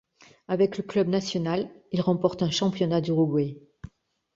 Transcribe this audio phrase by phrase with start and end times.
[0.47, 3.59] Avec le Club Nacional, il remporte un championnat d'Uruguay.